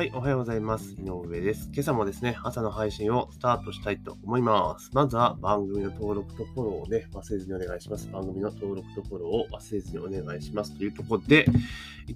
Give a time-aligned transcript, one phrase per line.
[0.00, 0.94] はい、おはようございます。
[0.94, 1.68] 井上です。
[1.74, 4.88] 今朝もですね、朝の配信をスタートしたいと思います。
[4.94, 8.08] まずは番組の登録とフォローをね、忘れずにお願いします。
[8.10, 10.74] 番組の登録とフォローを忘れずにお願いします。
[10.74, 11.44] というところで、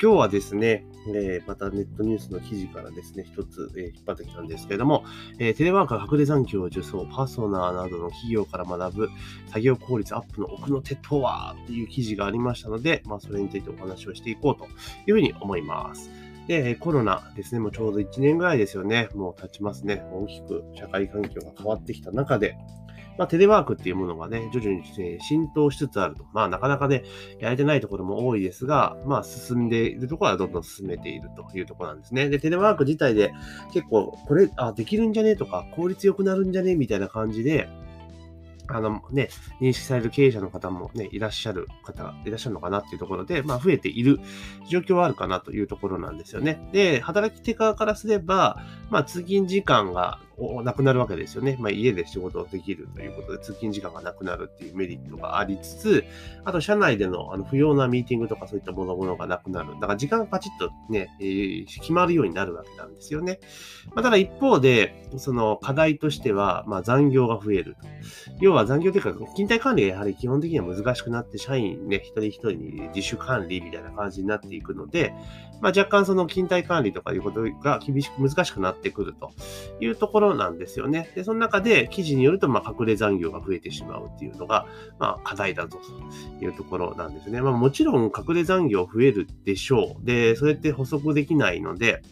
[0.00, 5.04] 今日はですね、えー、またネットニュースの記事からですね、一つ、えー、引っ張ってきたんですけれども、
[5.38, 9.08] えー、テレワーク隠れ残業を受賞、パーソナーなどの企業から学ぶ
[9.48, 11.54] 作業効率アップの奥の手とは？
[11.64, 14.66] っていう記事がありましたので、まあ、それについてお話をしていこうと
[15.06, 16.10] いうふうに思います。
[16.46, 20.04] で、コロナですね、もうちょうど1年ぐらいですよね、もう経ちますね。
[20.12, 22.56] 大きく社会環境が変わってきた中で、
[23.18, 26.24] まあ、テレワークっていうものがね、徐々に、ね、浸透しつつあると。
[26.32, 27.02] まあ、なかなかね、
[27.40, 32.28] やれてないところも多いですが、まあ、進んでいるところはどんどん進めているというところなんですね。
[32.28, 33.32] で、テレワーク自体で
[33.72, 37.68] 結構、これ、あ、できるんじゃねとか、効率良くなるんじゃねみたいな感じで、
[38.68, 39.28] あのね、
[39.60, 44.20] 認識される経営者の方もね、いらっしゃる方、いらっしゃるのかなっていうところで、まあ増えている
[44.68, 46.68] 状況はあるかなというところなんですよね。
[46.72, 48.58] で、働き手側からすれば、
[48.90, 50.18] まあ通勤時間が
[50.64, 51.56] なくなるわけですよね。
[51.58, 56.04] まあ、家で仕事をできるということで、通勤時間がなくなるっていうメリットがありつつ、
[56.44, 59.74] あと、社内でのあの不要なミーティングとかそういったものがなくなる。
[59.74, 63.40] だから、時間がパチッとね、えー、決まるようになるわけなんですよね。
[63.94, 67.88] まあ、ただ一方で、その課題としては、まあ、残業が増えると。
[68.40, 75.14] 要は残業というか、勤怠管理がやはり基本的には難しくなって、社員ね、一人一人に自主管理みたいな感じになっていくので、
[75.60, 79.30] まあ、若干その勤怠管理とかいうことが厳しく、難しくなってくると
[79.80, 81.10] いうところなんですよね。
[81.14, 84.66] で、その中で記事によると、まあ、隠れ残業が増えてしまうっていうのが、
[84.98, 85.78] まあ、課題だぞ
[86.38, 87.40] というところなんですね。
[87.40, 90.06] まあ、もちろん隠れ残業増えるでしょう。
[90.06, 92.02] で、それって補足できないので、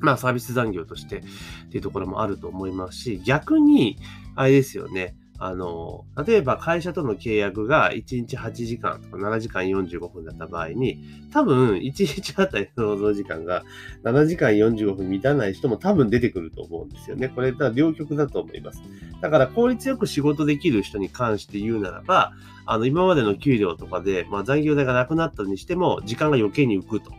[0.00, 1.22] まあ、サービス残業としてっ
[1.70, 3.98] ていうところもあると思いますし、逆に、
[4.36, 5.16] あれですよね。
[5.38, 13.64] あの、例えば会社との契約が1日8時間とか7時間45分だった場合に、多分1日あたりの労働時間が
[14.04, 17.28] 7時間45分満たない人も多分出てくると思うんですよね。
[17.28, 18.80] これ、だ両極だと思います。
[19.20, 22.32] だから効率よく仕事できる人に関して言うならば、
[22.66, 27.12] あの、今までの給料とかで、まあ残業代がなくなったにしても、時間が余計に浮くと。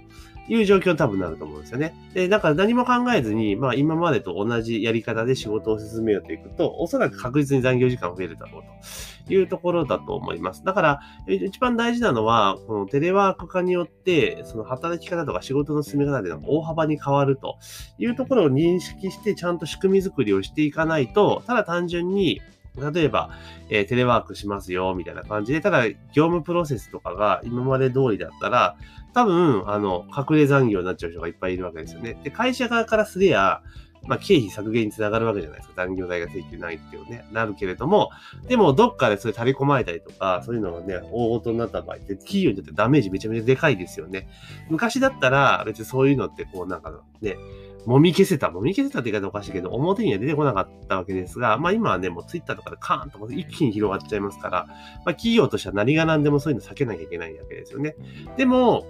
[0.47, 1.93] いう状況に多分なると思うんですよね。
[2.13, 10.63] で、だから何も考えずに、まあ今までと同じやり方で仕事を進めようといくと、おそらく確実に残業時間増えるだろうというところだと思います。
[10.63, 17.57] だから、一番大事なのは、このテレワーク化によって、その働き方とか仕事の進め方で大幅に変わると
[17.97, 22.41] いうところを認識して、ちゃんと仕組み作りをしていかないと、ただ単純に
[22.77, 23.29] 例えば、
[23.69, 28.75] えー、テレワークしますよ、みたいな感じで、ただ、業務プロセスとかが今まで通りだったら、
[29.15, 32.19] 多分、あの、隠れ残業になっちゃう人がいっぱいいるわけですよね。
[32.21, 33.63] で、会社側からすりゃ、
[34.07, 35.85] まあ、経費削減につながるわけじゃないですか。
[35.85, 38.11] 残業代が請求ないっていうね、なるけれども、
[38.47, 44.27] でも、どっかでそれ垂れ込まれたりとか、そういうのがね、大事になった場合って、企業にとってダメージめちゃめちゃでかいですよね。
[44.69, 47.37] 昔だったら、別にそういうのって、こう、なんかね、
[47.85, 57.95] もみ消せた、もみ消せたって言い方おかしいけど、表には出てこなかったわけですが、まあ今はね、もうツイッターとかでカーンと一気に広がっちゃいますから、まあ企業としては何が何でもそういうの避けなきゃいけないわけですよね。
[58.37, 58.85] でも、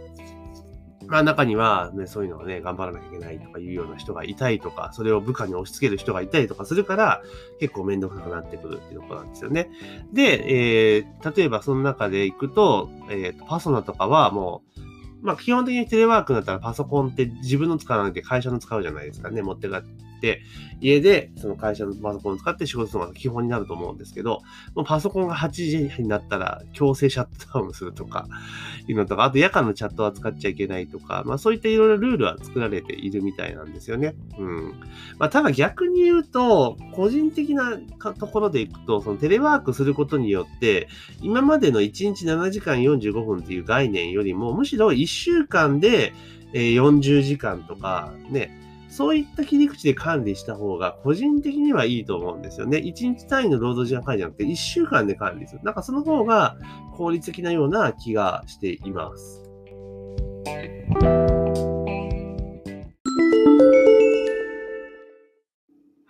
[1.07, 7.21] まあ中には、ね、そういうのをね、頑張らなきゃいけないとかいうような人がいたりとか、それを部下に押し付ける人がいたりとかするから、
[7.59, 9.69] 結構めんどくさくなってくるっていうところなんですよね。
[10.13, 14.63] で、えー、例えばその中で行くと、えー、パソナとかはも
[15.21, 19.41] う、まあ基本的にテレワークになったらパソコンって自分の使わなくて会社の使うじゃないですかね。
[19.41, 19.81] 持って帰っ
[20.25, 20.41] て、
[20.81, 24.41] 家でその会社のパソコンを使って仕事するのが基本になると思うんですけど、
[24.73, 28.27] もうパソコンが8時になったら強制シャットダウンするとか、
[28.87, 34.15] いうのとか、あと夜間のチャットは使っちゃいけないとか、まあそういったいろいろルールは作られているみたいなんですよね。
[34.37, 34.73] うん。
[35.19, 37.77] まあただ逆に言うと、個人的な
[38.19, 40.87] ところでいくと、そのテレワークすることによって、
[41.21, 46.13] 今までの1日7時間45分っていう概念よりも、むしろ1週間で
[46.53, 48.64] 40時間とかね、
[48.95, 52.77] そういった切り口で管理した方が個人的にはいいと思うんですよね。
[52.77, 55.61] 1日単位の労働時間管理じゃなくて1週間で管理する。
[55.63, 56.55] なんかその方が
[56.93, 59.43] 効率的なような気がしています。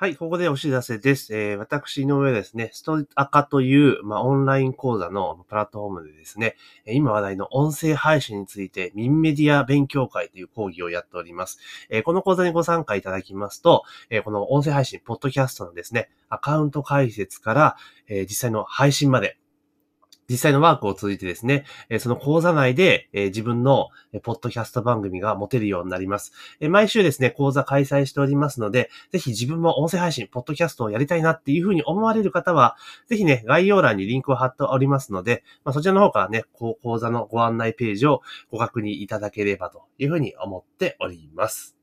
[0.06, 1.36] はい、ここでお知らせです。
[1.36, 6.56] えー、私、井上ですね、ストアカという、まあ、オンライン講座のプラットフォームでですね、
[6.86, 11.58] 今話題の音声配信について、ミンメディア勉強会という講義をやっております。
[11.90, 13.82] えー、この講座にご参加いただきますと、
[14.12, 17.76] えー、この音声配信、ポッドキャストのですね、アカウント解説から、
[18.08, 19.40] え実際の配信まで、
[20.30, 21.66] 実際のワークを通じてですね、
[22.00, 23.90] その講座内で自分の
[24.24, 26.32] ポッドキャスト番組が持てるようになります。
[26.62, 32.76] 毎週ですね、講座開催しておりますので、ぜひ自分も音声配信、ポッドキャストをやりたいなっていうふうに思われる方は、
[33.08, 41.75] ぜひね、概要欄にリンクを貼っておりますので、まあ、そちらの方からね、講座のご案内ページをご確認いただければというふうに思っております。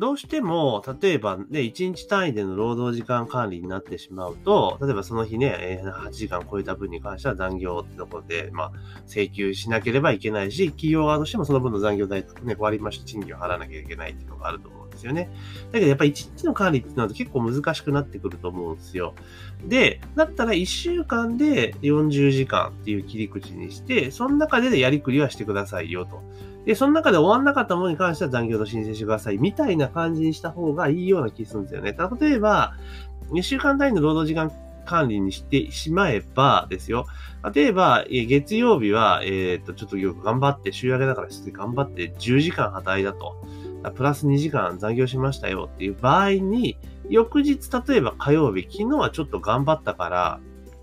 [0.00, 8.72] どうしても、例えばね、1日単位での労働時間管理になってしまうと、例えばその日ね、8時間超えた分に関しては残業ってところで、まあ、
[9.06, 15.28] 請求しなければいけないし、企業側としてもその分の残業代とかね、割り増し賃金を払わなきゃいけないっていうのがあると思うんですよね。
[15.70, 19.14] だけどやっぱり1日の管理ってなると結構難しくなってくると思うんですよ。
[19.66, 26.22] で、だったら1週間で40時間っていう切り口にして、その中でやりくりはしてくださいよと。
[26.66, 29.38] で、その中で終わんなかったものに関しては残業と申請してください。
[29.38, 31.96] みたいな感じにした方がいいような気するんですよね。
[32.20, 32.74] 例えば、
[33.30, 34.52] 2週間単位の労働時間
[34.84, 37.06] 管理にしてしまえばですよ。
[37.54, 43.36] 例えば、月曜日は、えっ、と、ちょっとよく頑張って、週明けだから頑張って10時間働いたと。
[43.94, 46.76] プラス2時間残業しましたよっていう場合に、
[47.08, 50.40] 翌日、例えば火曜日、昨日はちょっと頑張ったから、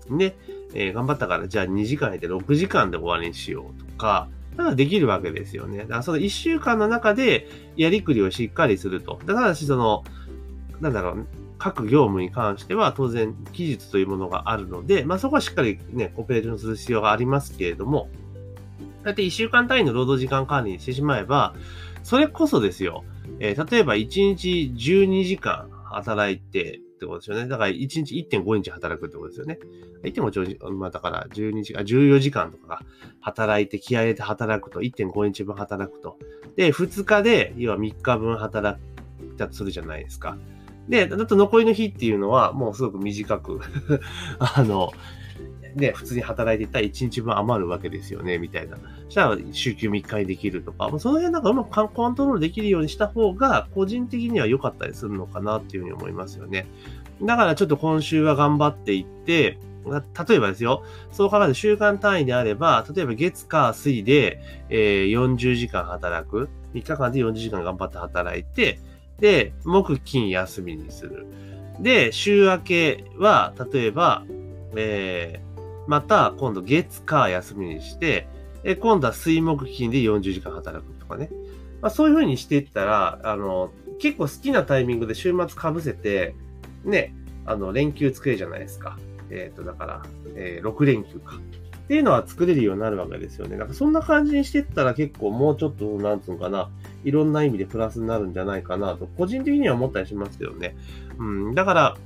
[0.08, 0.34] ね、
[0.74, 4.28] えー、頑張ったから、じゃあ2時間で6時間で終わりにしようとか、
[4.58, 5.78] ただできるわけですよね。
[5.78, 7.46] だからその1週間の中で
[7.76, 9.20] やりくりをしっかりすると。
[9.24, 10.02] ただし、その、
[10.80, 11.26] なんだろう、
[11.58, 18.08] 各業務に関しては当然期日というものがあるので、まあそこはしっかりね、オペレーションする必要がありますけれども、
[19.04, 21.54] だって1週間単位の労働時間管理にしてしまえば、
[22.02, 23.04] それこそですよ、
[23.38, 27.48] えー、例えば1日12時間働いて、ってことですよね。
[27.48, 29.58] だから1日1.5日働くってことですよね。
[30.02, 32.80] 1.5日、まあだから12時間、14時間とかが
[33.20, 36.18] 働いて、気合入れて働くと、1.5日分働くと。
[36.56, 38.80] で、2日で、要は3日分働
[39.22, 40.36] いたとするじゃないですか。
[40.88, 43.60] で、だと残りの日っていうのは、もうすごく短く
[44.38, 44.90] あの、
[45.78, 48.76] ね、普通に働いていたら1日分余るわけですよね、みたいな。
[49.06, 56.66] そしたら、週休3日にできるとか、その辺なんかうまくコントロールできるようにした方が、個人的には良かったりするのかなっていうふうに思いますよね。
[57.22, 59.58] だからちょっと今週は頑張っていって、
[60.28, 66.48] 例えばですよ、そう考えると週間単位であれば、例えば月火水で、えー、40時間働く。
[66.74, 68.78] 3日間で40時間頑張って働いて、
[69.18, 71.26] で、木金休みにする。
[71.80, 74.24] で、週明けは、例えば、
[74.76, 75.47] えー、
[75.88, 78.28] また、今度月火休みにして、
[78.62, 81.30] え今度は水木金で40時間働くとかね。
[81.80, 86.34] まあ、そういう風にしていったら、あの、結構好きなタイミングで週末被せて、
[86.84, 87.14] ね、
[87.46, 88.98] あの、連休作れるじゃないですか。
[89.30, 90.02] えっ、ー、と、だから、
[90.36, 91.36] えー、6連休か。
[91.36, 93.56] っていうのは作れるようになるわけですよね。
[93.56, 96.68] なんかそんな感じにしていったら結構もうちょっと、なんつうのかな、
[97.04, 100.76] いろんな意味でプラスになるんじゃないかなと、個人的には思ったりしますけどね。
[101.18, 101.96] うん、だから、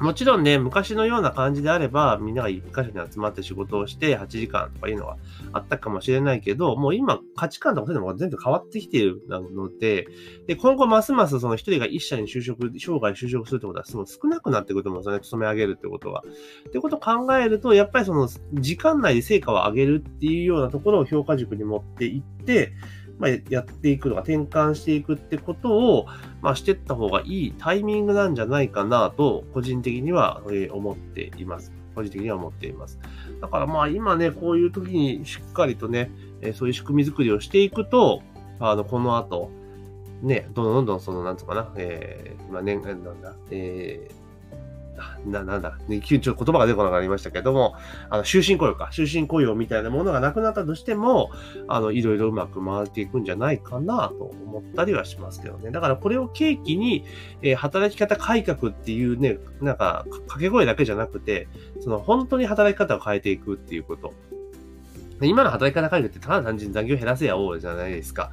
[0.00, 5.16] もちろんね、昔のような感じであれば、みんなが一箇所に集まって仕事をして8時間とかいうのは
[5.52, 10.08] あったかもしれないけど、もう今価値観とかそういうのが全部変わってきているので、
[10.46, 16.24] で、今後ますますその一人が一社に就職、生涯就職するってことは少なくなってくると思うんですよね、勤め上げるってことは。
[16.68, 22.72] ってことを考えると、やっぱりその時間内で成果を上げるっていうようなところを評価軸に持っていって、
[23.18, 26.06] まあ、やっていくとか転換していくってことを、
[26.42, 31.72] まあ、していった方がいいタイミングなんじゃないかなと、個人的には思っています。
[31.94, 32.98] 個人的には思っています。
[33.40, 36.10] だからまあ今ね、こういう時にしっかりとね、
[36.54, 38.22] そういう仕組み作りをしていくと、
[38.60, 39.50] あの、この後、
[40.22, 44.14] ね、どんどんどんその、なんつうかな、えー、まあ年、なんだ、えー、
[45.26, 47.74] な、なんだ、ね、急にちょっと言葉が出てこなくなりましたけども、
[48.10, 51.30] あの、終身雇用か、終身雇用みたいなものがなくなったとしても、
[51.68, 55.70] あの、いろいろうまく回っていくんじゃないかなと思ったりはしますけどね。
[55.70, 57.04] だからこれを契機に、
[57.42, 61.48] えー、働き方改革っていうね、なんか、掛け声だけじゃなくて、
[61.80, 64.12] その、本当に働き方を変えていくっていうこと。
[65.22, 68.32] 今の働き方改革ってただ単純に残業減らせやおうじゃないですか。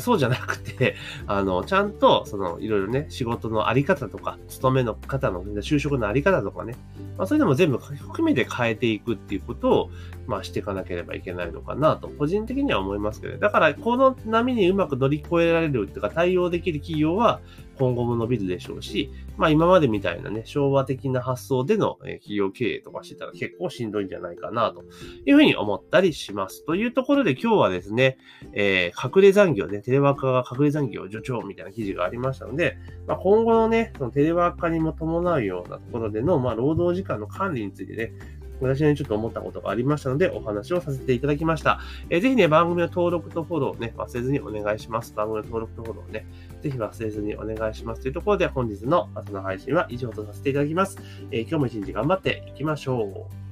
[0.00, 6.74] そうじゃなくて、あの、ちゃんと、その、いろいろね、仕事のあり方とか、勤めの方の、就職のあり方とかね、
[7.16, 9.90] まあ、そういうのも全部含めて変えていくっていうことを、
[10.26, 17.40] まあ、していかなければいけないのかなと、個人的には思いますけど、ね、だから、この波にうまく乗り越えられるっていうか、対応できる企業は、
[17.78, 24.84] 今後も伸びるでしょうし、まあ今までみたいなね、昭和的な発想での企業経営とかしてたら結構しんどいんじゃないかなと
[25.24, 26.66] いうふうに思ったりします。
[26.66, 28.18] というところで今日はですね、
[28.52, 38.12] えー、隠れ残業ね、テレワーク化が隠れ残業助長みたいな記事がありましたので、まあ、今後のね、そのテレワーク化にも伴うようなところでの、まあ労働時間の管理についてね、
[38.60, 41.80] 私はちょっと思ったことがありましたので、お話をさせていただきました。
[42.10, 45.14] えー、ぜひね、番組の登録とフォローね、忘れずにお願いします。
[45.14, 46.26] 番組の登録とフォローね、
[46.62, 50.98] ぜひ忘れずにお願いしますというところで、本日の朝の配信は以上とさせていただきます。
[51.30, 53.47] えー、今日も一日頑張っていきましょう。